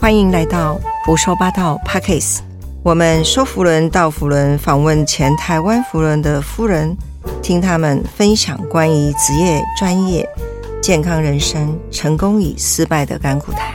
[0.00, 2.38] 欢迎来到胡说八道 Pockets。
[2.82, 6.96] 我们说福伦到福伦，访问前台湾福伦的夫人，
[7.42, 10.26] 听他们分享关于职业、专业、
[10.80, 13.74] 健康人生、成功与失败的甘苦谈。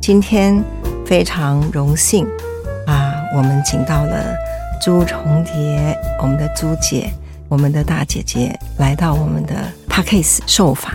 [0.00, 0.64] 今天
[1.04, 2.26] 非常荣幸
[2.86, 4.34] 啊，我们请到了
[4.82, 7.12] 朱重叠，我们的朱姐，
[7.50, 9.54] 我们的大姐姐来到我们的
[9.90, 10.94] Pockets 受访。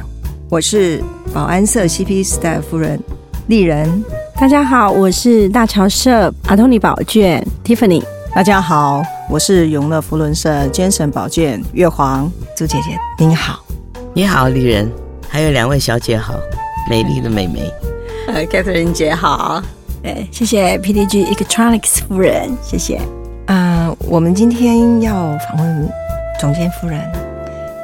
[0.50, 3.00] 我是保安社 CP 时代夫人
[3.48, 4.04] 丽人。
[4.36, 8.04] 大家好，我是大桥社阿托尼宝卷 Tiffany。
[8.34, 13.60] 大家好，我是永乐福伦社坚神宝卷月黄朱姐姐，您好，
[14.14, 14.90] 你好，丽人，
[15.28, 16.34] 还有两位小姐好，
[16.90, 17.72] 美丽的美眉，
[18.28, 19.62] 呃， Catherine 姐好，
[20.04, 23.00] 哎，谢谢 PDG Electronics 夫人，谢谢。
[23.48, 25.90] 啊，我们今天要访问
[26.40, 27.00] 总监夫人，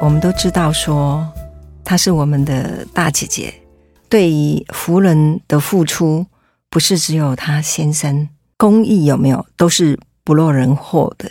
[0.00, 1.24] 我们都知道说
[1.84, 3.54] 她是我们的大姐姐，
[4.10, 6.26] 对于福人的付出。
[6.72, 11.28] 不是只有他先生公益有没有都是不落人后的。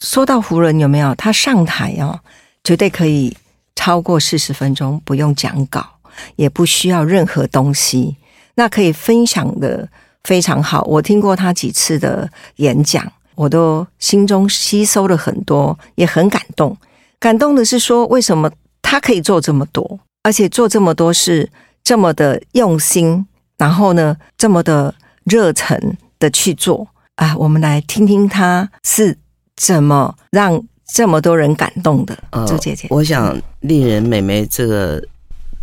[0.00, 2.18] 说到胡人有没有他上台哦，
[2.64, 3.36] 绝对可以
[3.76, 5.86] 超过四十分钟，不用讲稿，
[6.34, 8.16] 也不需要任何东西，
[8.56, 9.88] 那可以分享的
[10.24, 10.82] 非常好。
[10.82, 16.76] 我听过他几次的演讲，我都心中吸收了很多，也很感动。
[17.20, 18.50] 感动的是说，为什么
[18.82, 21.48] 他可以做这么多，而且做这么多事
[21.90, 23.26] 这么的用心。
[23.58, 25.76] 然后呢，这么的热忱
[26.20, 27.36] 的去做啊！
[27.36, 29.18] 我们来听听他是
[29.56, 30.62] 怎么让
[30.94, 32.16] 这么多人感动的。
[32.46, 35.02] 朱姐姐，我想丽人美眉这个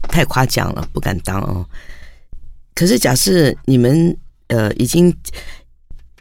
[0.09, 1.65] 太夸奖了，不敢当哦。
[2.75, 4.15] 可是假设你们
[4.47, 5.15] 呃已经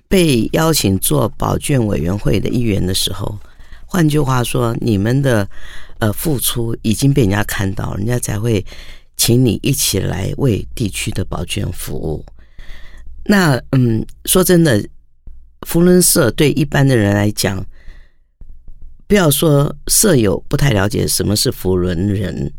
[0.06, 3.36] 被邀请做保卷委员会的一员的时候，
[3.84, 5.46] 换句话说，你们的
[5.98, 8.64] 呃付出已经被人家看到，人家才会。
[9.16, 12.24] 请你一起来为地区的保健服务。
[13.24, 14.86] 那嗯，说真的，
[15.62, 17.64] 福伦社对一般的人来讲，
[19.06, 22.52] 不要说舍友不太了解什么是福伦人，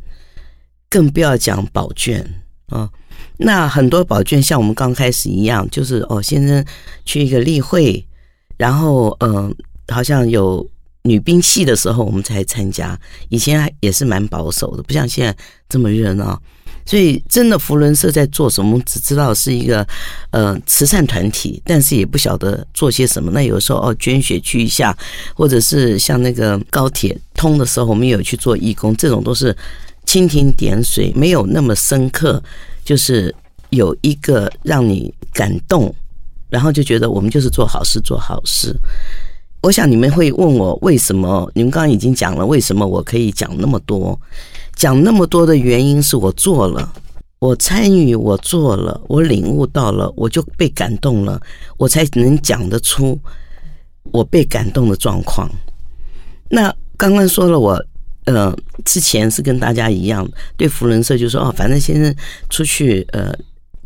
[0.89, 2.27] 更不要讲保卷
[2.67, 2.89] 啊。
[3.37, 6.65] 那很多保卷像我们刚开始一样，就是哦，先生
[7.05, 8.05] 去一个例会，
[8.57, 9.55] 然后嗯，
[9.87, 10.67] 好像有。
[11.07, 12.99] 女兵系的时候，我们才参加。
[13.29, 15.35] 以前还也是蛮保守的，不像现在
[15.69, 16.41] 这么热闹。
[16.85, 19.85] 所以，真的福伦社在做什么，只知道是一个
[20.31, 23.29] 呃慈善团体，但是也不晓得做些什么。
[23.31, 24.97] 那有时候哦，捐血去一下，
[25.35, 29.53] 或者是像那个高铁通的时候，我们有去做义工，这种都是
[30.05, 32.41] 蜻蜓点水，没有那么深刻。
[32.85, 33.35] 就是
[33.69, 35.93] 有一个让你感动，
[36.49, 38.73] 然后就觉得我们就是做好事，做好事。
[39.61, 41.49] 我想你们会问我为什么？
[41.53, 44.17] 你们刚刚已经讲了为什么我可以讲那么多，
[44.75, 46.93] 讲那么多的原因是我做了，
[47.39, 51.41] 我参与，我做了，我领悟到了，我就被感动了，
[51.77, 53.19] 我才能讲得出
[54.11, 55.49] 我被感动的状况。
[56.49, 57.83] 那刚刚说了，我
[58.25, 60.25] 呃之前是跟大家一样，
[60.55, 62.15] 对福人社就说哦，反正先生
[62.49, 63.35] 出去呃。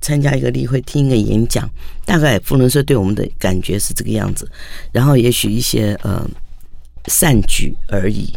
[0.02, 1.70] 参加一个例会，听一个演讲，
[2.06, 4.50] 大概福伦社对我们的感觉是这个样子。
[4.92, 6.28] 然后也许一些呃
[7.06, 8.34] 善举而已。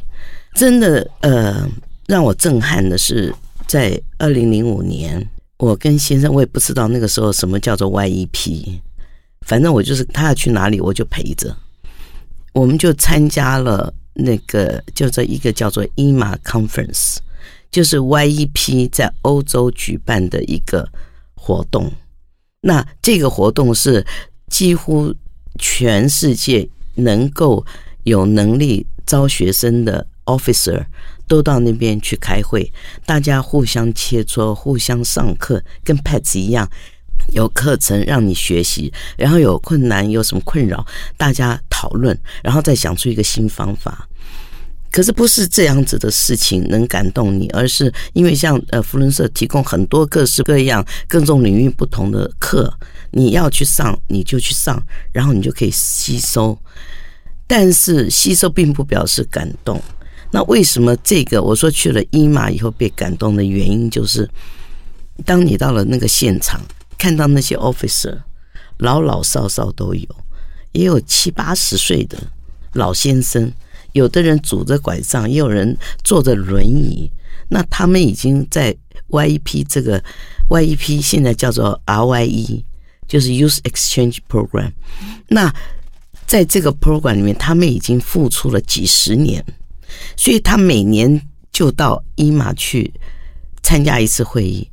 [0.55, 1.69] 真的呃
[2.07, 3.35] 让我震撼的是，
[3.67, 5.27] 在二零零五年，
[5.57, 8.79] 我跟先生，我也不知道那个时候什么叫做 YEP，
[9.41, 11.57] 反正我就是他要去哪里，我就陪着。
[12.53, 17.17] 我们就参加了那个叫做一个叫做 EMA Conference，
[17.73, 20.89] 就是 YEP 在欧洲举办的一个。
[21.45, 21.93] 活动，
[22.63, 24.03] 那这个活动是
[24.49, 25.15] 几乎
[25.59, 27.63] 全世界能够
[28.05, 30.83] 有能力招学生的 officer
[31.29, 32.73] 都到那边去开会，
[33.05, 36.67] 大家互相切磋，互相上课，跟 pets 一样，
[37.35, 40.83] 有课程让你学习，然后有困难有什么困扰，
[41.19, 44.09] 大家讨论，然后再想出一个新方法。
[44.95, 52.73] 可是不是这样子的事情能感动你，而是因为像呃福伦社提供很多各式各样、各种领域不同的课，
[53.11, 54.81] 你要去上你就去上，
[55.11, 56.57] 然后你就可以吸收。
[57.45, 59.83] 但是吸收并不表示感动。
[60.31, 64.31] 那为什么这个我说去了伊马以后被感动的原因，就是
[65.25, 66.61] 当你到了那个现场，
[66.97, 68.17] 看到那些 officer
[68.79, 70.09] 老老少少都有，
[70.71, 72.17] 也有七八十岁的
[72.75, 73.53] 老先生。
[73.95, 77.11] 有的人拄着拐杖，也有人坐着轮椅。
[77.49, 78.77] 那他们已经在
[79.09, 80.03] YEP 这个
[80.49, 82.63] YEP 现在叫做 RYE，
[83.09, 84.73] 就是 Use Exchange Program。
[85.29, 85.53] 那
[86.27, 89.45] 在这个 program 里面，他们已经付出了几十年，
[90.17, 91.21] 所以他每年
[91.53, 92.93] 就到伊马去
[93.63, 94.69] 参加一次会议。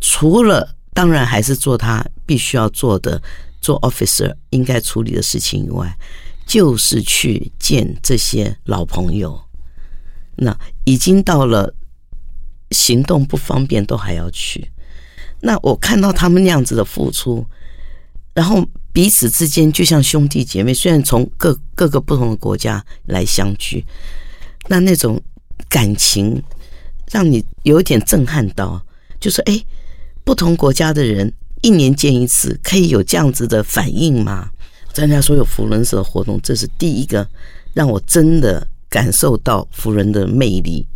[0.00, 3.20] 除了当然还是做他必须要做的，
[3.60, 5.96] 做 officer 应该处理的事情以外，
[6.46, 9.40] 就是去见这些老朋友。
[10.36, 11.74] 那已经到了
[12.70, 14.70] 行动不方便都还要去。
[15.40, 17.46] 那我看到他们那样子的付出，
[18.32, 23.84] 然后彼此之间就像兄弟姐妹，虽然从各各个不同的国家来相聚，
[24.68, 25.20] 那那种
[25.68, 26.42] 感情
[27.12, 28.84] 让你有点震撼到，
[29.20, 29.62] 就是哎，
[30.24, 31.32] 不同国家的人
[31.62, 34.50] 一年见一次，可以有这样子的反应吗？
[34.94, 37.26] 参加所有福伦社的活动，这是第一个
[37.74, 40.86] 让我真的感受到福伦的魅力。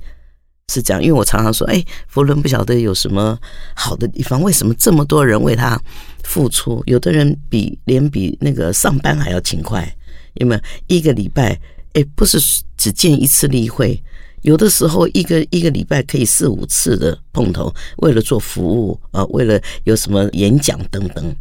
[0.70, 3.38] 是这样，因为我常常说，哎，福伦不晓得有什么
[3.74, 5.80] 好的地方，为什么这么多人为他
[6.24, 6.82] 付出？
[6.84, 9.90] 有的人比连比那个上班还要勤快，
[10.34, 10.60] 有没有？
[10.86, 11.58] 一个礼拜，
[11.94, 12.38] 哎，不是
[12.76, 13.98] 只见一次例会，
[14.42, 21.34] 有的时候一个一个礼拜可以四五次的碰头，为了做服务啊，为了有什么演讲等等，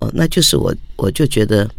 [0.00, 1.70] 哦，那就是我我就觉得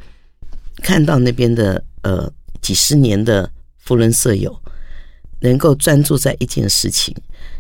[0.82, 2.32] 看到那边的呃
[2.62, 4.56] 几十年的福伦舍友。
[5.42, 7.14] 能够专注在一件事情，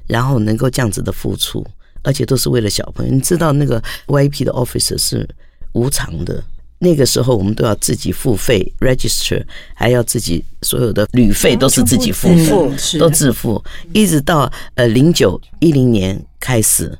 [0.08, 1.64] 然后能够这样子的付出，
[2.02, 3.14] 而且都是为了小朋友。
[3.14, 5.28] 你知道那个 YP 的 officer 是
[5.74, 6.44] 无偿的，
[6.80, 9.46] 那个时候我们都要自己付费 register，
[9.76, 13.64] 还要自己所有的旅费都是自己付付，都自付。
[13.94, 16.98] 一直到呃零九一零年开始，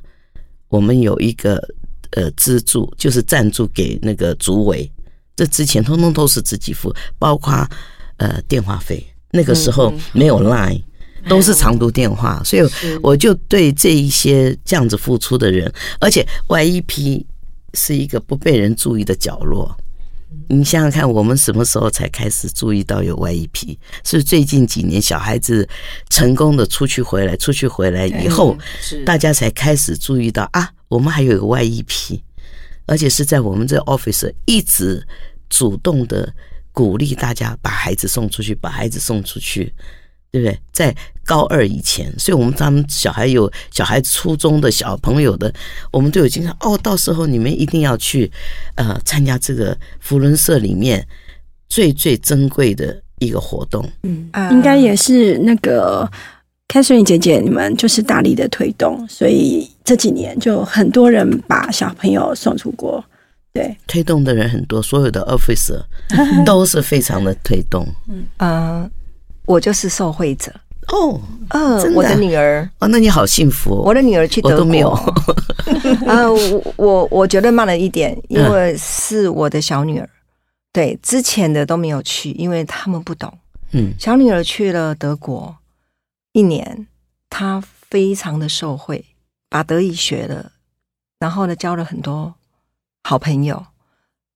[0.68, 1.56] 我们有一个
[2.12, 4.88] 呃资助，就是赞助给那个组委。
[5.36, 7.68] 这之前通通都是自己付，包括
[8.16, 9.06] 呃电话费。
[9.32, 10.82] 那个时候没有 Line，
[11.28, 12.62] 都是长途电话，所以
[13.02, 17.24] 我就对这一些这样子付出的人，而且 YEP
[17.74, 19.76] 是一个不被人注意的角落。
[20.48, 23.76] 你想想看，我们什么时候才开始注意到有 YEP？
[24.04, 25.68] 是最近几年小孩子
[26.08, 28.56] 成功的出去回来，出去回来以后，
[29.04, 32.20] 大家才开始注意到啊，我们还有一个 YEP，
[32.86, 35.06] 而且是在我们这 office 一直
[35.48, 36.32] 主动的。
[36.76, 39.72] 鼓励大家把孩子送出去，把孩子送出去，
[40.30, 40.60] 对不对？
[40.70, 40.94] 在
[41.24, 45.50] 高二以前，所以我们他们小孩有小孩初中的小朋友的，
[45.90, 48.30] 我们都有经常哦，到时候你们一定要去
[48.74, 51.02] 呃参加这个福伦社里面
[51.66, 53.90] 最最珍贵的一个活动。
[54.02, 56.06] 嗯，应该也是那个
[56.68, 63.02] 凯瑟琳姐姐你们就是大力的推动，所以这几年就很多人把小朋友送出国。
[63.52, 65.80] 对，推动的人很多，所有的 officer
[66.44, 67.86] 都是非常的推动。
[68.08, 68.90] 嗯，呃，
[69.46, 70.52] 我就是受惠者
[70.88, 71.18] 哦，
[71.48, 74.90] 嗯，我的女儿哦，那你好幸福，我的女儿去德国，
[76.06, 80.08] 啊，我我我觉得慢了一点，因为是我的小女儿，
[80.72, 83.32] 对，之前的都没有去，因为他们不懂。
[83.72, 85.56] 嗯，小女儿去了德国
[86.36, 86.86] 一年，
[87.30, 89.06] 他非常的受惠，
[89.48, 90.52] 把德语学了，
[91.18, 92.34] 然后呢，交了很多。
[93.04, 93.64] 好朋友，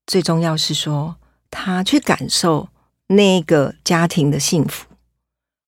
[0.07, 1.17] 最重要是说
[1.51, 2.71] 他去感受
[3.09, 4.87] 那个家庭的幸福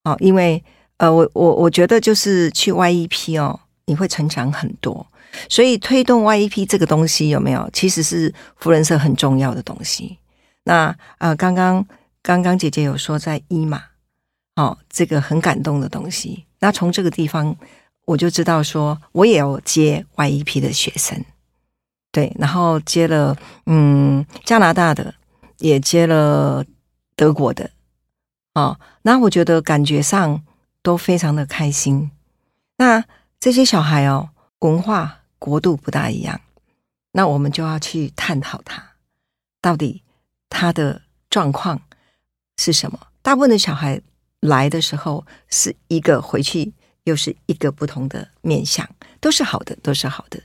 [0.04, 0.64] 哦，因为
[0.96, 5.06] 呃，我我我觉得就是去 YEP 哦，你会成长很多，
[5.50, 7.68] 所以推动 YEP 这个东西有没有？
[7.74, 10.16] 其实是福人社很重要的东西。
[10.64, 11.86] 那呃，刚刚
[12.22, 13.82] 刚刚姐姐有说在伊马
[14.56, 16.44] 哦，这个很感动的东西。
[16.60, 17.56] 那从这个地方
[18.04, 21.24] 我就知道说，我也有接 YEP 的学生。
[22.10, 25.14] 对，然后接了嗯加拿大的，
[25.58, 26.62] 也接了
[27.16, 27.70] 德国的，
[28.52, 30.42] 哦，那我觉得感觉上
[30.82, 32.10] 都非常的开心。
[32.76, 33.02] 那
[33.40, 34.28] 这些小孩哦，
[34.58, 36.38] 文化国度不大一样，
[37.12, 38.84] 那我们就要去探讨他
[39.62, 40.02] 到底
[40.50, 41.80] 他的状况
[42.58, 42.98] 是什么。
[43.22, 44.00] 大部分的小孩
[44.42, 46.72] 来的时候是一个，回去
[47.02, 50.38] 又是一个不同的面相，都是好的，都是好的，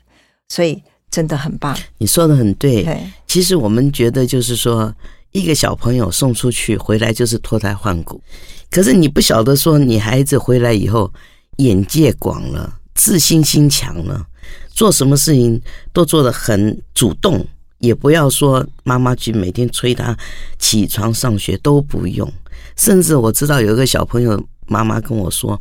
[0.49, 0.81] 所以。
[1.09, 2.85] 真的很棒，你说的很对。
[3.25, 4.93] 其实我们觉得就是说，
[5.31, 8.21] 一个小朋友送出去回来就是脱胎换骨。
[8.69, 11.11] 可是你不晓得说，你孩子回来以后
[11.59, 14.27] 眼界广了，自信心强了，
[14.69, 15.59] 做什么事情
[15.93, 17.43] 都做得很主动，
[17.79, 20.15] 也不要说妈妈去每天催他
[20.59, 22.31] 起床上学都不用。
[22.75, 25.59] 甚至我知道有一个小朋友，妈妈跟我说，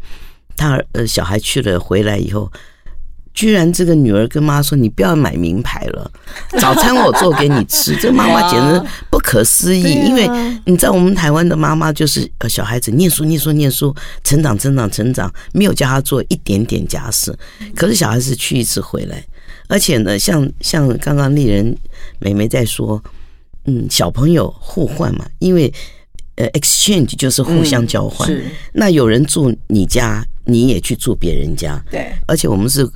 [0.56, 2.50] 他呃小孩去了回来以后。
[3.38, 6.10] 居然这个女儿跟妈说：“你不要买名牌了，
[6.58, 10.26] 早餐我做给你吃。”这个妈妈 简直不可思议，因为
[10.64, 13.94] 你知道我们台湾的妈妈就是呃小孩子念书念书念书，
[14.24, 17.38] 成长成长成长，没有教他做一点点家事。
[17.74, 19.22] 可是小孩子去一次回来，
[19.68, 21.76] 而且呢，像像刚刚丽人
[22.18, 23.04] 美眉在说，
[23.66, 25.70] 嗯，小朋友互换嘛，因为
[26.36, 28.30] 呃，exchange 就是互相交换。
[28.72, 32.88] 那有人住你家，你也去住别人家，对，而且我们是。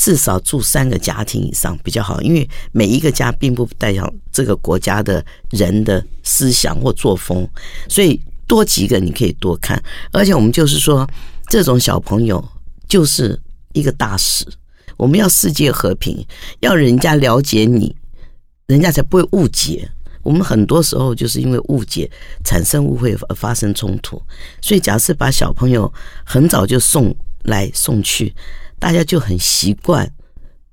[0.00, 7.44] 至少住三个家庭以上比较好，因为每一个家并不代表这个国家的人的思想或作风，
[7.88, 9.82] 所以多几个你可以多看。
[10.12, 11.04] 而且我们就是说，
[11.48, 12.42] 这种小朋友
[12.88, 13.36] 就是
[13.72, 14.46] 一个大使，
[14.96, 16.24] 我们要世界和平，
[16.60, 17.92] 要人家了解你，
[18.68, 19.90] 人家才不会误解。
[20.28, 22.10] 我们很多时候就是因为误解
[22.44, 24.20] 产生误会而发生冲突，
[24.60, 25.90] 所以假设把小朋友
[26.22, 28.34] 很早就送来送去。
[28.78, 30.06] 大家就很习惯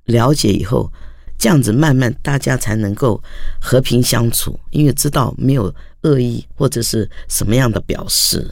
[0.04, 0.92] 了解以后，
[1.40, 3.24] 这样子慢慢大家才能够
[3.62, 8.46] 和平相处，因为知道没有恶意或者是什么样的表示，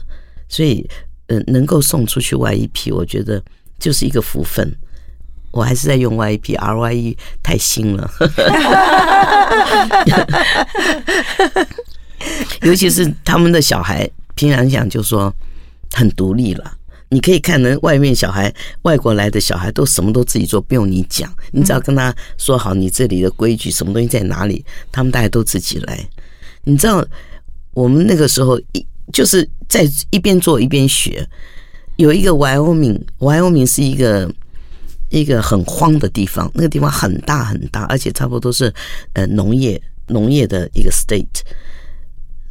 [0.48, 0.88] 所以
[1.26, 3.42] 呃能够送出去 Y E P，我觉得
[3.78, 4.74] 就是一个福分。
[5.54, 8.10] 我还是在用 Y E P，R Y E 太新了，
[12.62, 15.32] 尤其是他们的小孩，平常讲就说
[15.92, 16.76] 很独立了。
[17.10, 26.04] 你可以看能外面小孩，外国来的小孩都什么都自己做，不用你讲，你只要跟他说好你这里的规矩，什么东西在哪里，他们大家都自己来。
[26.64, 27.06] 你知道
[27.74, 31.24] 我们那个时候一就是在一边做一边学。
[31.96, 34.28] 有一个 Wyoming，Wyoming 是一个
[35.10, 38.72] 一个很荒的地方，那个地方很大很大，而且差不多是
[39.12, 41.42] 呃农业农业的一个 state。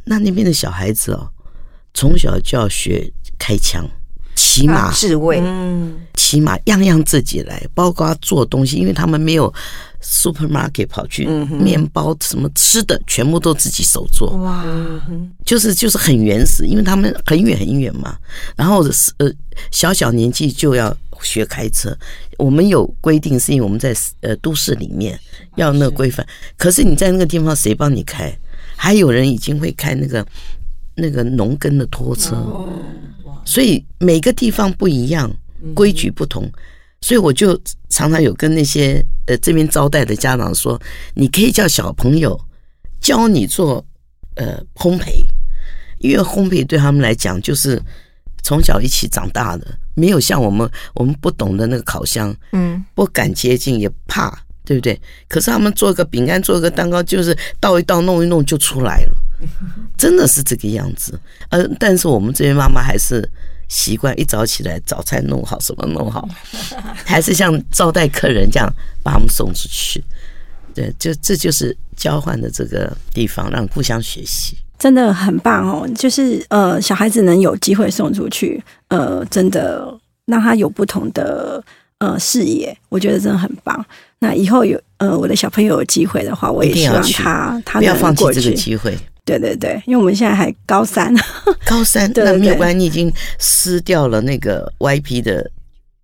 [0.04, 1.30] 那那边的小孩子哦，
[1.94, 3.88] 从小就要学开枪。
[4.34, 9.52] 骑马智慧，嗯，骑马样样自己来，包括做东西，因为他们没有
[10.02, 14.64] supermarket 跑去，面包什么吃的全部都自己手做，哇，
[15.44, 18.16] 就是就是很原始，因为他们很远很远嘛，
[18.56, 19.30] 然后是呃
[19.70, 21.96] 小小年纪就要学开车，
[22.38, 25.18] 我们有规定是因为我们在呃都市里面
[25.56, 26.26] 要那个规范，
[26.56, 28.36] 可是你在那个地方谁帮你开？
[28.76, 30.26] 还有人已经会开那个
[30.94, 32.36] 那个农耕的拖车。
[33.44, 35.30] 所以每个地方不一样，
[35.74, 36.50] 规矩不同，
[37.02, 37.54] 所以我就
[37.90, 40.80] 常常有跟那些呃这边招待的家长说，
[41.14, 42.40] 你可以叫小朋友
[43.02, 43.84] 教你做
[44.36, 45.22] 呃烘焙，
[45.98, 47.78] 因为烘焙对他们来讲就是
[48.42, 54.30] 从小一起长大的，没有像我们我们不懂的那个烤箱，嗯，不敢接近也怕，
[54.64, 54.98] 对不对？
[55.28, 59.16] 可是他们做个饼干，做个蛋糕，就是倒一倒，弄一弄就出来了。
[59.98, 61.18] 真的是这个样子，
[61.50, 63.28] 呃，但是我们这边妈妈还是
[63.68, 66.28] 习惯一早起来，早餐弄好，什么弄好，
[67.04, 68.72] 还是像招待客人这样
[69.02, 70.02] 把他们送出去。
[70.74, 75.88] 对，就这就是交换的这个地方，让互相学习，真的很棒哦。
[75.94, 79.96] 就是呃，小孩子能有机会送出去，呃，真的
[80.26, 81.62] 让他有不同的
[81.98, 83.86] 呃视野，我觉得真的很棒。
[84.18, 88.98] 那以后有呃，我的小朋友有机会的话，我也希望他他不要放弃这个机会。
[89.24, 91.14] 对对对，因为我们现在还高三，
[91.64, 92.10] 高三？
[92.14, 95.50] 那没有关系，你已经撕掉了那个 YP 的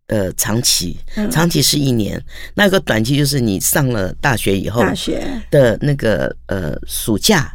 [0.06, 0.96] 呃长期，
[1.30, 2.22] 长期是一年，
[2.54, 5.22] 那个短期就是你上了大学以后，大学。
[5.50, 7.52] 的那个呃暑假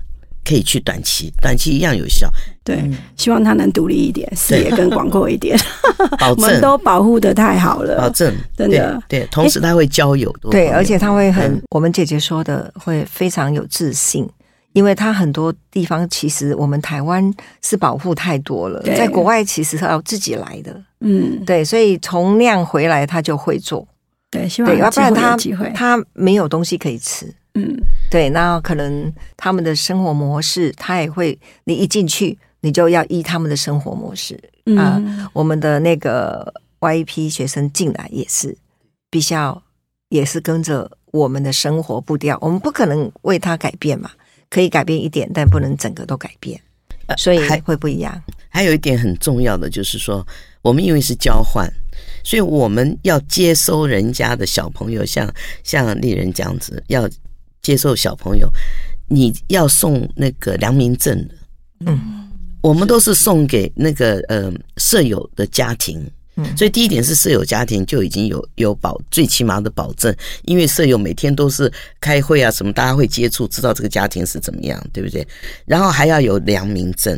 [0.47, 2.31] 可以去短期，短期一样有效。
[2.63, 5.57] 对，希望他能独立一点，视野更广阔一点。
[6.29, 8.31] 我们都保护的太好了，保证。
[8.55, 9.01] 真的。
[9.07, 14.27] 对，同时他会交友，对，而且他会很，我们姐姐说的会非常有自信。
[14.75, 23.87] 因为他很多地方其实我们台湾是保护太多了，在国外其实是要自己来的，嗯，对，所以从那样回来他就会做，
[24.29, 25.37] 对，希望要不然他
[25.73, 27.73] 他没有东西可以吃，嗯，
[28.11, 34.37] 对，那可能他们的生活模式他也会，你一进去你就要依他们的生活模式。
[34.77, 35.01] 啊，
[35.31, 38.57] 我们的那个 Y P 学生进来也是，
[39.09, 39.63] 必须要
[40.09, 44.11] 也是跟着我们的生活步调，我们不可能为他改变嘛。
[44.55, 46.57] 可以改变一点，但不能整个都改变，
[47.17, 48.23] 所以还会不一样。
[48.47, 50.25] 还有一点很重要的就是说，
[50.61, 51.69] 我们因为是交换，
[52.23, 55.29] 所以我们要接收人家的小朋友，像
[55.61, 57.05] 像丽人这样子，要
[57.61, 58.49] 接受小朋友，
[59.09, 61.35] 你要送那个良民证的。
[61.87, 62.31] 嗯，
[62.61, 66.01] 我们都是送给那个呃舍友的家庭。
[66.57, 70.13] 所以第一点是舍友家庭就已经有有保最起码的保证，
[70.43, 75.25] 因为舍友每天都是开会啊什么，大家会接触，知道这个家庭是怎么样，对不对？
[75.65, 77.17] 然后还要有良民证，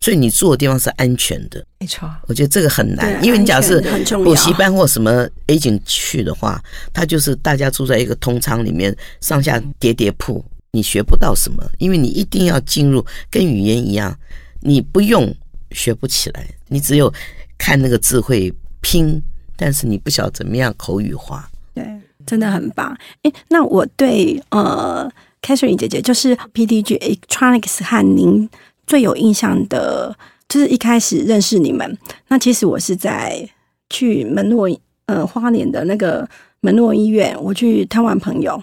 [0.00, 1.66] 所以你住的地方是安全的。
[1.80, 3.82] 没错，我觉得这个很难，因为你假设
[4.22, 14.16] 补习班或什么 A 景去的话，他就是大家住在一个通舱里面，上下叠叠铺，你学不到什么，因为你一定要进入，跟语言一样，
[14.60, 15.34] 你不用
[15.72, 17.12] 学不起来，你只有。
[17.58, 19.22] 看那个字会拼，
[19.56, 21.48] 但是你不晓得怎么样口语化。
[21.74, 21.84] 对，
[22.26, 22.96] 真的很棒。
[23.22, 25.10] 哎，那我对呃
[25.42, 28.48] ，Catherine 姐姐就是 PDG Electronics 和您
[28.86, 30.16] 最有印象的，
[30.48, 31.98] 就是一开始认识你们。
[32.28, 33.48] 那其实我是在
[33.90, 34.68] 去门诺
[35.06, 36.28] 呃花莲的那个
[36.60, 38.62] 门诺医院，我去探望朋友，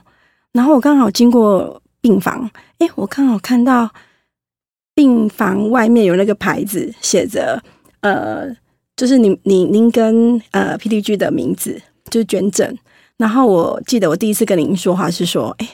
[0.53, 3.89] 然后我刚好经过病房，诶，我刚好看到
[4.95, 7.61] 病房外面有那个牌子，写着
[8.01, 8.47] 呃，
[9.01, 11.81] 就是您您您跟呃 PDG 的名字，
[12.11, 12.77] 就是捐赠。
[13.17, 15.67] 然后我记得我第一次跟您说话是说，哎，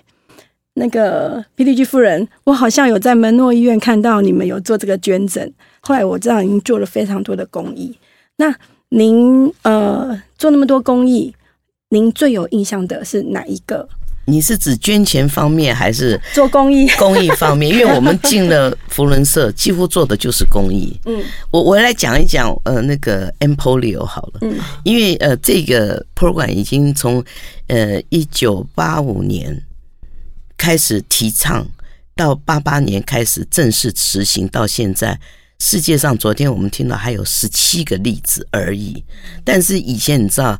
[0.76, 5.52] 那个 PDG 夫人，我好像有在门诺医院看到你们有做这个捐赠。
[5.82, 7.98] 后来我知道您做了非常多的公益。
[8.38, 8.56] 那
[8.92, 11.36] 您呃做那么多公益，
[11.90, 13.90] 您最有印象的是哪一个？
[14.30, 16.86] 你是指捐钱方面还是做公益？
[17.00, 20.94] 公益方面， 因为我们进了福伦社，几乎做的就是公益。
[21.06, 27.24] 嗯，我我来讲一讲呃那个 Empolio 好了，嗯，因为呃这个 program 已经从
[27.68, 29.64] 呃一九八五年
[30.58, 31.66] 开始提倡，
[32.14, 35.18] 到八八年开始正式实行，到现在
[35.60, 39.02] 世界上昨天我们听到还有十七个例子而已。
[39.46, 40.60] 但是以前你知道，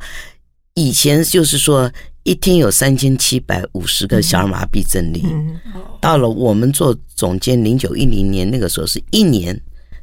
[0.76, 1.92] 以前就是说。
[2.28, 5.24] 一天有三千七百五十个小儿麻痹症例，
[6.02, 9.58] 到了我们做总监零九一零年那个时候，是一年。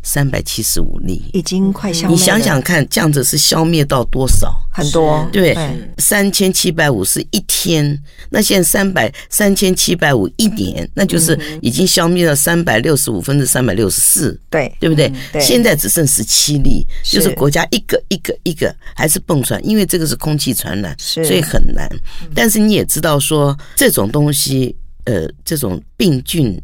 [0.05, 2.15] 三百七十五例，已经快消灭。
[2.15, 4.55] 你想想看，这样子是消灭到多少？
[4.71, 5.57] 很多，对，
[5.99, 15.11] 三千七百五是一天，那现在三百三千七百五一年，那就是已经消灭了三百六十五分之三百六十四，对，对不对？
[15.41, 21.89] 现在只剩十七例，就是国家一个一个一个还是蹦出来，因为这个是空气传染，所以很难。
[22.35, 26.61] 但是你也知道说，这种东西，呃，这种病菌。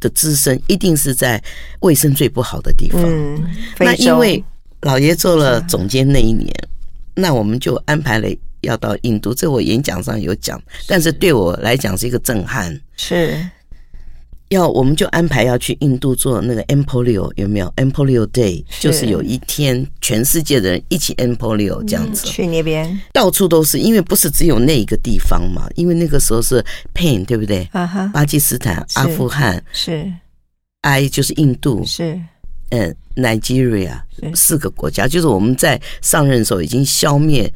[0.00, 1.42] 的滋生一定是在
[1.80, 3.00] 卫生最不好的地方。
[3.04, 3.44] 嗯，
[3.78, 4.42] 那因为
[4.82, 6.52] 老爷做了总监那一年，
[7.14, 8.28] 那我们就安排了
[8.62, 9.34] 要到印度。
[9.34, 12.80] 这我演讲上有讲，但是对我来讲是一个震撼。
[12.96, 13.38] 是。
[14.50, 18.64] 要我们就安排要去印度做那个 Empolio 有没有 Empolio Day？
[18.80, 25.68] 就是有一天全世界的人一起 Empolio 这样子去那边，到处都是，因为不是只有那一个地方嘛。
[25.76, 27.68] 因为那个时候是 Pain 对不对？
[27.72, 30.12] 啊哈，巴基斯坦、阿富汗是
[30.82, 32.20] ，I 就是印度是。
[32.70, 34.00] 嗯，Nigeria
[34.34, 37.52] 四个国家，就是我们在上任的时候已经消灭，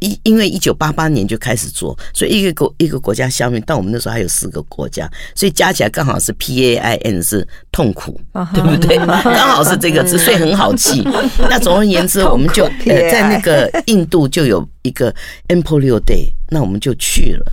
[0.00, 8.20] 一因为一九八八年就开始做，所以一个国一个国家消灭，到我们那时候还有四个国家，所以加起来刚好是 P A I N 是痛苦，
[8.52, 8.96] 对不对？
[9.06, 11.02] 刚好是这个字，所以很好记。
[11.38, 15.14] 那总而言之，我们就呃在那个印度就有一个
[15.46, 17.52] Empolio Day，那我们就去了，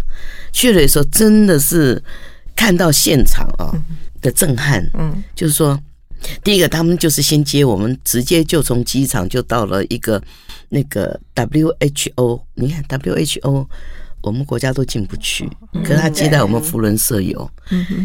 [0.51, 2.01] 去了的时候真的是
[2.55, 3.69] 看到现场啊
[4.21, 5.79] 的震撼，嗯，就是说。
[6.43, 10.21] 第一个，他们就是先接我们，直接就从机场就到了一个
[10.69, 12.41] 那个 WHO。
[12.53, 13.67] 你看 WHO，
[14.21, 15.47] 我们国家都进不去，
[15.83, 17.47] 可是他接待我们福伦社友，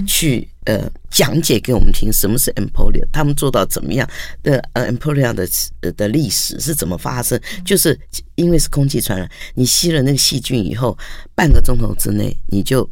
[0.07, 4.09] 去呃讲解给我们听什么是 Emporia，他们做到怎么样
[4.43, 5.49] 的呃 Emporia 的
[5.93, 7.41] 的历史是怎么发生？
[7.65, 7.99] 就是
[8.35, 10.97] 因为是空气传染，你吸了那个细菌以后，
[11.35, 12.89] 半个钟头之内你就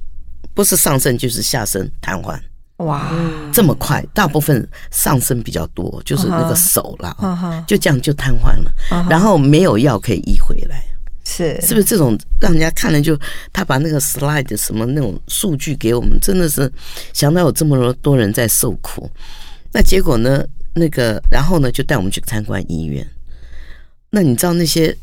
[0.54, 2.40] 不是上身就是下身瘫痪。
[2.78, 3.12] 哇，
[3.52, 10.84] 这么快，大部分上身比较多，就是那个手了，就这样就瘫痪了，然后没有药可以医回来，
[11.24, 13.18] 是是不是这种让人家看了就
[13.52, 16.72] 他把那个 slide 什么那种数据给我们，真的是
[17.12, 19.10] 想到有这么多多人在受苦，
[19.72, 20.44] 那结果呢？
[20.74, 23.04] 那个然后呢，就带我们去参观医院。
[24.10, 24.96] 那你知道那些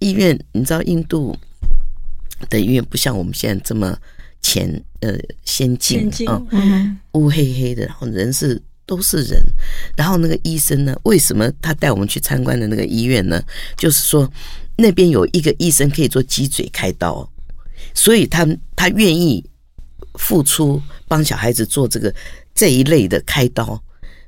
[0.00, 0.36] 医院？
[0.50, 1.38] 你知道印度
[2.48, 3.96] 的医院不像我们现在这么。
[4.42, 6.40] 前呃先进啊，
[7.12, 9.40] 乌黑黑的，然后人是都是人，
[9.96, 13.40] 然后那个医生呢，为什么他带我们去参观的那个医院呢？
[13.76, 14.30] 就是说
[14.76, 17.28] 那边有一个医生可以做脊椎开刀，
[17.94, 19.44] 所以他他愿意
[20.14, 22.12] 付出帮小孩子做这个
[22.54, 23.80] 这一类的开刀，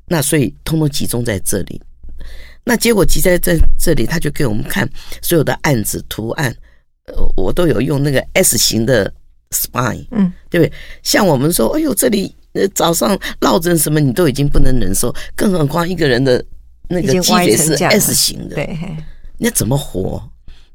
[0.06, 1.80] 那所以通通集中在这里。
[2.64, 4.88] 那结果集在在这里，他就给我们看
[5.22, 6.54] 所有的案子图案，
[7.06, 9.12] 呃，我都有用那个 S 型的。
[9.52, 10.72] spine，嗯，对不对？
[11.02, 16.44] 像我们说，哎呦，这里呃早上落枕什么，你都已经不能忍受，更何况一个人的
[16.88, 18.78] 那个脊椎是 S 型的，对，
[19.38, 20.22] 那怎么活？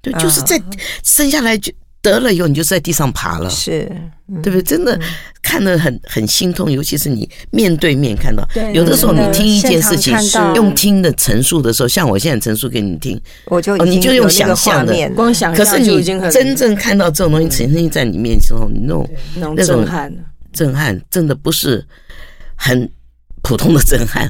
[0.02, 0.62] 对，就是在
[1.04, 1.74] 生下来就。
[2.02, 3.92] 得了以后，你就在地上爬了，是，
[4.42, 4.62] 对不对？
[4.62, 4.98] 真的
[5.42, 10.16] 看得很很心痛，尤其是你面对面看到，有的时候你听一件事情
[10.56, 20.14] 用听的陈述的时候，像我现在陈述给你听，我就你就用想象的，光想象，可是你真正看到这种东西呈现在你面前后，你那种那种震撼，
[20.54, 21.86] 震撼真的不是
[22.56, 22.90] 很
[23.42, 24.30] 普通的震撼。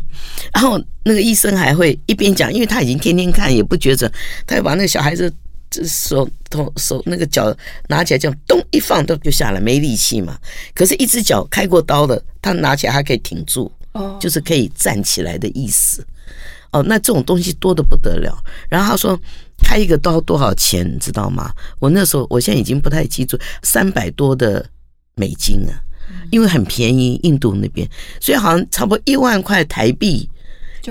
[0.54, 4.12] 然后那个医生还会一边讲，因为他已经天天看，也不觉着，
[4.48, 5.32] 他要把那个小孩子。
[5.70, 7.56] 这手头手那个脚
[7.88, 10.38] 拿起来，这样咚一放都就下来，没力气嘛。
[10.74, 16.06] 可是，一只脚开过刀的，他拿起来还可以挺住，哦，就是可以站起来的意思。
[16.72, 18.38] 哦，那这种东西多的不得了。
[18.70, 19.20] 然后他说
[19.62, 21.52] 开一个刀多少钱，你知道吗？
[21.80, 24.66] 我那时候我现在已经不太记住，三百多的
[25.16, 25.76] 美金啊，
[26.32, 27.88] 因为很便宜，印度那边，
[28.22, 30.30] 所以好像差不多一万块台币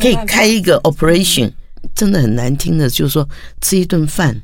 [0.00, 1.50] 可以开一个 operation。
[1.94, 3.26] 真的很难听的，就是说
[3.60, 4.36] 吃一顿饭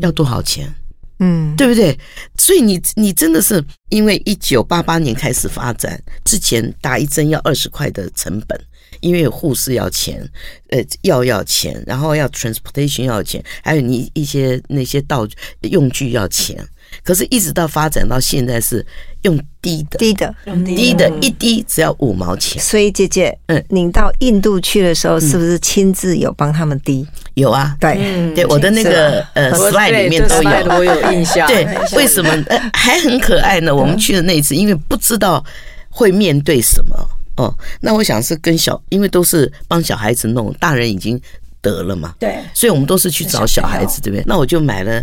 [0.00, 0.72] 要多少钱？
[1.20, 1.98] 嗯，对不对？
[2.36, 8.56] 所以你你真的是因为一九八八年开始发展，之前打一针要二十块的成本，
[9.00, 10.24] 因为护士要钱，
[10.70, 16.64] 呃，药要钱，然后要 transportation 要钱，还有你一些那些道具用具要钱。
[17.08, 18.84] 可是，一直到发展到现在是
[19.22, 20.34] 用滴的，低的。
[20.66, 22.60] 滴的一滴只要五毛钱。
[22.60, 27.06] 所以姐姐，嗯嗯，您到印度去的时候，是不是亲自有帮他们滴？
[27.32, 30.50] 有啊，对，嗯对，我的那个呃 slide 里面都有。
[30.76, 31.46] 我有印象。
[31.48, 31.66] 对，
[31.96, 33.74] 为什么 呃还很可爱呢？
[33.74, 35.42] 我们去的那一次，因为不知道
[35.88, 36.94] 会面对什么
[37.38, 37.50] 哦。
[37.80, 41.18] 那我想是跟小，因为都是帮小孩子弄，大人已经
[41.62, 44.22] 得了嘛，对，所以我们都是去找小孩子，对不对？
[44.26, 45.02] 那我就买了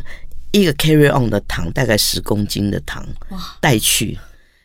[0.61, 3.05] 一个 carry on 的糖，大概十公斤的糖
[3.59, 4.17] 带去。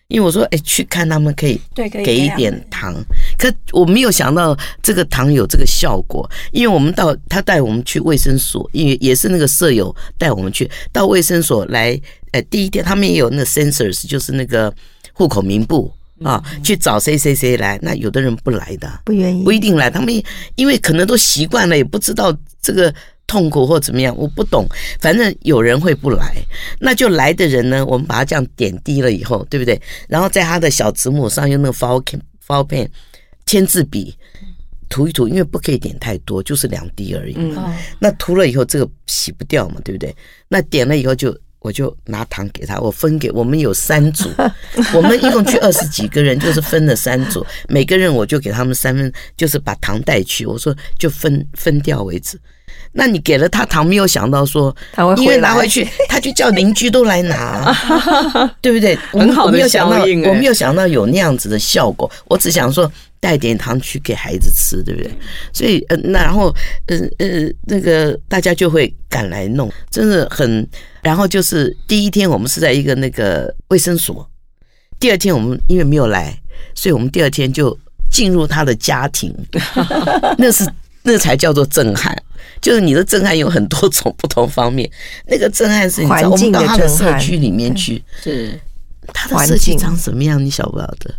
[0.09, 1.61] 因为我说，哎，去看他们可以
[2.05, 2.93] 给一点糖，
[3.39, 6.29] 可我没有想到这个糖有这个效果。
[6.51, 12.01] 因为我们到他带我们去卫生所，因为也是那个舍友带我们去到卫生所来。
[12.33, 14.73] 呃，第一天他们也有那个 sensors，就是那个
[15.13, 15.93] 户口名簿
[16.25, 17.79] 啊，去找谁谁谁来。
[17.81, 19.53] 那有的人不来的，不愿意不。
[19.53, 20.13] 一定来，他们
[20.57, 22.93] 因为可能都习惯了，也不知道这个
[23.31, 24.67] 痛苦或怎么样，我不懂。
[24.99, 26.35] 反正有人会不来，
[26.81, 29.81] 那就来的人呢，我们把它这样点滴了以后，对不对？
[30.09, 32.89] 然后在他的小指母上用那个 foul pen foul pen
[33.47, 34.13] 签字笔
[34.89, 37.35] 涂一涂，因为不可以点太多，就是两滴而已。
[37.39, 37.57] 嗯，
[38.01, 40.13] 那涂了以后，这个洗不掉嘛，对不对？
[40.49, 41.33] 那点了以后就。
[41.61, 44.31] 我就拿糖给他，我分给我们有三组，
[44.95, 50.47] 我们一共去二十几个人，就是分了三组，每个人我就给他们三分，就是把糖带去。
[50.47, 52.41] 我说就分分掉为止。
[52.93, 57.73] 那你给了他糖，没有想到说他会因为拿回去，他就叫邻居都来拿，
[58.61, 58.99] 对不对？
[59.13, 62.11] 我们很好没有想到我没有想到有那样子的效果。
[62.27, 62.91] 我只想说
[63.21, 65.13] 带点糖去给孩子吃，对不对？
[65.53, 66.53] 所以呃，那然后
[66.87, 70.67] 呃呃，那个大家就会赶来弄，真的很。
[71.03, 74.29] 然后就是第一天我们是在一个那个卫生所，
[74.99, 76.35] 第二天我们因为没有来，
[76.75, 77.79] 所以我们第二天就
[78.11, 79.35] 进入他的家庭，
[80.37, 80.67] 那是
[81.03, 82.17] 那才叫做震撼。
[82.61, 84.91] 就是你的震撼有很多种不同方面，
[85.27, 88.61] 那个震撼是你知道，我们环境的到他的社区里面去，是
[89.15, 91.15] 他的社区长什么样，你晓不晓得？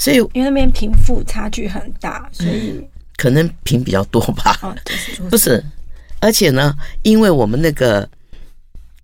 [0.00, 2.82] 所以因为那边贫富差距很大，所以
[3.18, 4.58] 可能贫比较多吧。
[4.62, 5.62] 哦，就是不是，
[6.20, 8.08] 而且呢，因为我们那个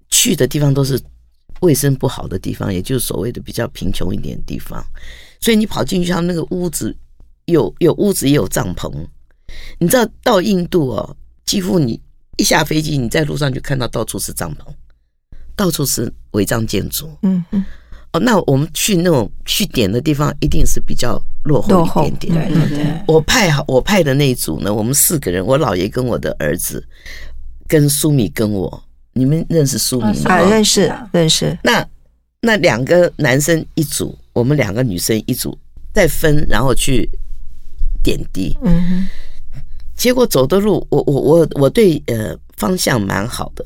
[0.09, 0.99] 去的地方都是
[1.61, 4.83] 卫生不好的地方，也就是所谓的比较贫穷一点的地方，
[5.39, 6.97] 所以你跑进去，他们那个屋子
[7.45, 8.91] 有有屋子也有帐篷。
[9.79, 12.01] 你知道到印度哦，几乎你
[12.39, 14.65] 一下飞机，你在路上就看到到处是帐篷，
[15.55, 17.15] 到处是违章建筑。
[17.21, 17.63] 嗯嗯，
[18.17, 22.51] 哦，那我们去那种去点的地方，一定是比较落后一点点。
[22.51, 26.83] 对对对，我派好我派的那一组呢，我们四个人，我姥爷跟我的儿子，
[27.69, 30.33] 跟苏米跟我，你们认识苏米吗？
[30.33, 31.87] 啊，哦认识认识，那
[32.41, 35.57] 那两个男生一组，我们两个女生一组，
[35.93, 37.09] 再分，然后去
[38.03, 38.57] 点滴。
[38.63, 39.09] 嗯哼，
[39.97, 43.65] 结果走的路，我我我我对呃方向蛮好的，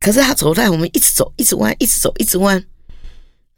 [0.00, 2.62] 可是他走在我们一直走，一直弯，一直走，一直弯。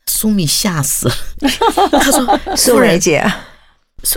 [0.06, 1.14] 苏米吓死了，
[1.92, 3.24] 他说：“素夫人梅姐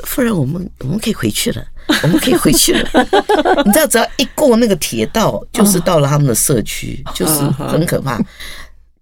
[0.03, 1.65] 夫人，我们我们可以回去了，
[2.03, 2.89] 我们可以回去了。
[3.65, 8.19] 你知道，只要一过那个铁道，就是到了他们的社区，就是很可怕，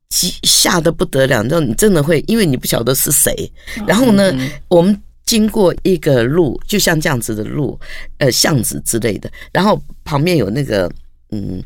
[0.09, 1.41] 急吓得不得了。
[1.41, 3.51] 你知道，你真的会，因为你不晓得是谁。
[3.87, 4.31] 然后呢，
[4.67, 7.79] 我们经过一个路，就像这样子的路，
[8.19, 10.87] 呃，巷子之类的，然后旁边有那个
[11.31, 11.59] 嗯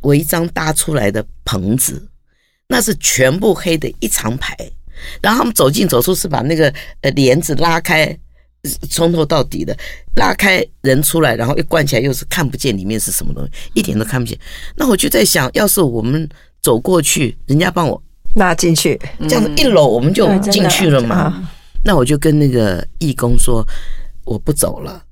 [0.00, 2.02] 违章搭出来的棚子，
[2.74, 4.56] 那是全部黑的一长排。
[5.22, 8.16] 然后他们走进走出是把那个呃帘子拉开，
[8.90, 9.76] 从头到底的
[10.16, 14.36] 拉开人出来，然后一关起来又是看不见里面是什么东西，一点都看不见。
[14.74, 16.28] 那我就在想，要是我们
[16.62, 18.02] 走过去，人家帮我
[18.34, 21.14] 拉进去，这样子一搂，我们就进去了嘛。
[21.14, 21.52] 啊，
[21.84, 23.64] 那我就跟那个义工说，
[24.24, 25.03] 我不走了。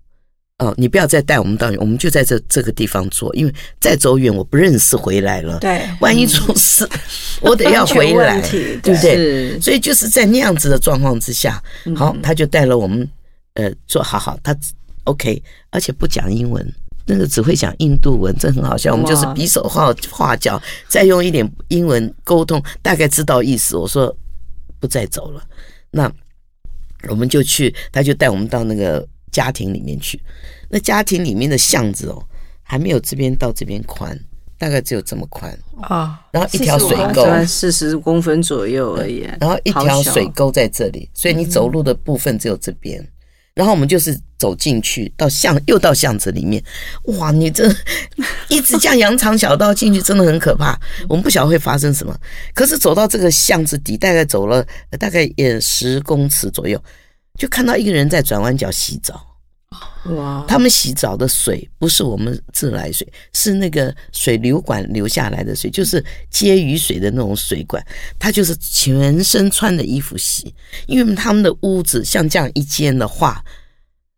[0.63, 5.59] 哦，你不要再带我们到远，我们就在这这个地方做，因为再走远我不认识回来了。
[5.59, 6.89] 对，万一出事，
[7.41, 9.17] 我得要回来对不对？
[9.17, 11.61] 是所以就是在那样子的状况之下，
[11.97, 13.09] 好，他就带了我们，
[13.55, 14.57] 呃，做好好，他
[15.03, 16.65] OK，而且不讲英文，
[17.07, 18.93] 那个只会讲印度文，这很好笑。
[18.93, 23.77] 我们就是比手画画脚，再用一点英文沟通，大概知道意思。
[23.77, 24.17] 我说
[24.79, 25.43] 不再走了，
[25.91, 26.09] 那
[27.09, 30.21] 我们就去，他就带我们到那个家庭里面去。
[30.69, 32.23] 那家庭里面的巷子哦，
[32.63, 34.17] 还没有这边到这边宽，
[34.57, 39.29] 大概只有这么宽，啊，然后一条水大沟，四十公分左右而已。
[39.41, 43.05] 然后一条水沟在这里，所以你走路的部分只有这边。
[43.55, 46.65] 然后我们就是走进去，到巷又到巷子里面，
[47.19, 47.31] 哇！
[47.31, 47.69] 你这
[48.49, 50.75] 一直这样羊肠小道进去，真的很可怕。
[51.07, 52.19] 我们不晓得会发生什么。
[52.55, 56.83] 可是走到这个巷子底，大概走了呃大概也十公尺左右，
[57.43, 59.21] 就看到一个人在转弯角洗澡。
[60.05, 67.85] 哇，他们洗澡的水不是我们自来水，是那个水流管流下来的水，就是接雨水的那种水管。
[68.17, 70.55] 他就是全身穿的衣服洗，
[70.87, 73.45] 因为他们的屋子像这样一间的话，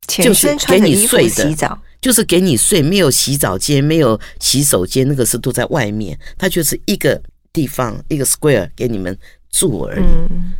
[0.07, 6.19] 全身穿着衣服给你睡的洗澡，就是给你睡，没有洗澡间，没有洗手间，那个是都在外面。
[6.37, 7.19] 他就是一个
[7.55, 9.17] 地方，一个 square 给你们
[9.51, 10.05] 住而已。
[10.05, 10.53] 嗯，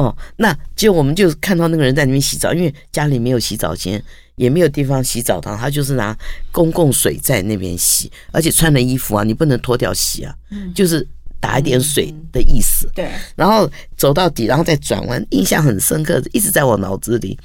[0.00, 4.02] 哦，那就我们就看到那个人在里面洗澡，因为家里没有洗澡间，
[4.36, 6.16] 也没有地方洗澡堂，他就是拿
[6.50, 10.34] 公共水在那边洗，而且穿的衣服啊，你不能脱掉洗啊，
[10.74, 11.06] 就是
[11.38, 12.88] 打一点水的意思。
[12.94, 17.38] 对，然后走到底，然后再转弯，印象很深刻，一直在我脑子里。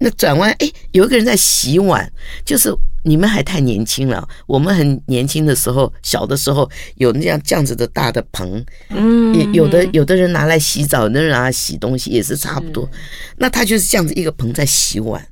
[0.00, 2.08] 那转弯，哎，有一个人在洗碗，
[2.44, 2.72] 就是
[3.02, 4.28] 你们还太年轻了。
[4.46, 12.88] 我们很年轻的时候，小的时候有那样这样子的大的盆，嗯也有的有的人拿来洗澡，有的人拿来洗东西，也是差不多。
[13.36, 15.26] 那他就是这样子一个盆在洗碗，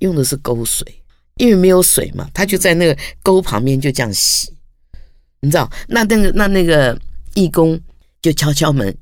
[0.00, 0.86] 用的是沟水，
[1.36, 4.52] 因为没有水嘛，他就在那个沟旁边就这样洗，
[5.40, 5.70] 你知道？
[5.86, 6.98] 那那个那那个
[7.34, 7.80] 义工
[8.20, 8.94] 就敲敲门，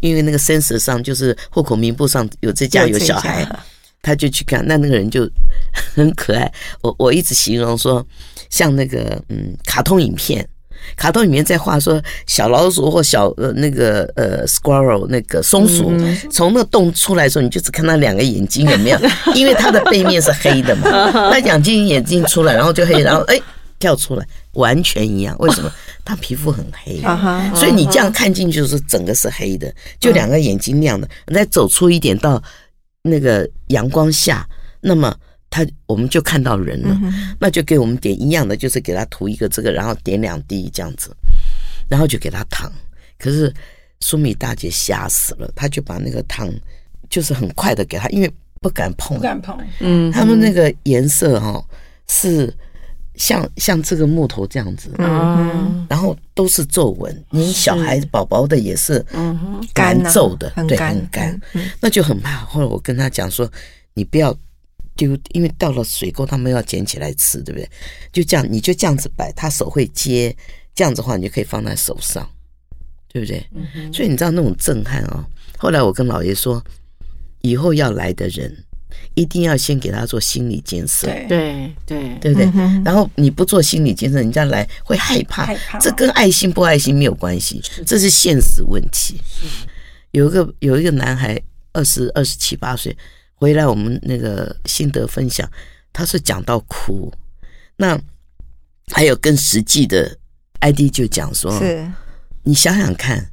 [0.00, 3.48] 因为那个 census 上就是户口名簿上有这家有小孩，
[4.06, 5.28] 他就去看，那那个人就
[5.96, 6.50] 很可爱。
[6.80, 8.06] 我我一直形容说，
[8.48, 10.48] 像那个嗯，卡通影片，
[10.96, 15.92] 卡通里面在画说小老鼠或小呃那个呃 squirrel 那个松鼠
[16.30, 18.98] 从那个洞出来的时候，你就只看到两个眼睛有没有？
[19.34, 20.88] 因为它的背面是黑的嘛，
[21.32, 23.40] 那两睛眼睛出来，然后就黑，然后哎
[23.80, 25.36] 跳出来，完全一样。
[25.40, 25.70] 为什么？
[26.04, 27.02] 它皮肤很黑。
[27.56, 31.08] 所以你这样看进去就是整个是黑的，就两个眼睛亮的。
[31.26, 32.40] 你再走出一点到
[33.06, 34.46] 那个阳光下，
[34.80, 35.16] 那么
[35.48, 36.98] 他我们就看到人了，
[37.40, 41.14] 那就给我们点一样的，就是给他涂一个这个，然后点两滴这样子，
[41.88, 42.70] 然后就给他糖。
[43.18, 43.52] 可是
[44.00, 46.52] 苏米大姐吓死了，她就把那个糖
[47.08, 50.12] 就是很快的给他，因为不敢碰，不敢碰，嗯。
[50.12, 51.64] 他们那个颜色哈、
[52.08, 52.52] 是
[53.16, 61.40] 像像这个木头这样子，嗯，然后都是皱纹，你小孩宝宝的也是嗯哼，干皱的，对，很干
[61.80, 62.44] 那就很怕。
[62.44, 63.50] 后来我跟他讲说，
[63.94, 64.36] 你不要
[64.94, 67.68] 丢，因为到了水沟，他们要捡起来吃，对不对？
[68.12, 70.34] 就这样，你就这样子摆，他手会接，
[70.74, 72.28] 这样子的话，你就可以放在手上，
[73.08, 73.46] 对不对？
[73.92, 75.24] 所以你知道那种震撼哦。
[75.58, 76.62] 后来我跟老爷说，
[77.40, 78.54] 以后要来的人，
[79.14, 81.06] 一定要先给他做心理建设。
[81.06, 82.46] 对，对对，对不对？
[82.54, 85.78] 嗯然后你不做心理建设，人家来会害怕，害怕。
[85.78, 89.20] 这跟爱心不爱心没有关系，这是现实问题。
[90.12, 91.40] 有一个有一个男孩，
[91.72, 92.96] 二十二十七八岁，
[93.34, 95.48] 回来我们那个心得分享，
[95.92, 97.12] 他是讲到哭。
[97.76, 97.98] 那
[98.92, 100.16] 还有更实际的
[100.60, 101.86] ID 就讲说，是。
[102.44, 103.28] 你想想看，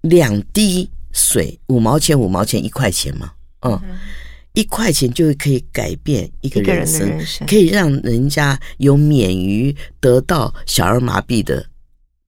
[0.00, 3.80] 两滴水五毛钱，五毛钱一块钱嘛，嗯，
[4.54, 11.64] 一块钱就可以改变一个人的人生，人生可以让人家有免于得到小儿麻痹的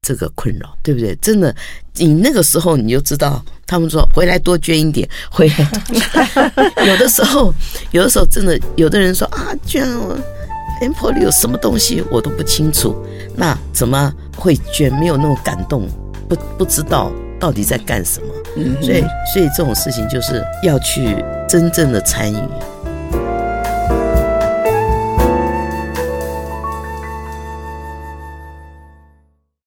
[0.02, 1.14] 这个困扰，对不对？
[1.16, 1.54] 真的，
[1.94, 5.70] 你那个时候你就知道，他们说回来多捐一点，回来。
[6.84, 7.54] 有的时候，
[7.92, 10.18] 有的时候真的，有的人说啊，捐我
[10.80, 12.96] M p o 里有什么东西我都不清楚，
[13.36, 14.92] 那怎么会捐？
[14.98, 15.88] 没有那种感动，
[16.28, 18.26] 不不知道到底在干什么。
[18.56, 22.38] 嗯所以，所以这种事情就是要去真正的参与，